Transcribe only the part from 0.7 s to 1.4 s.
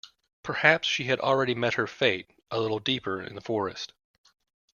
she had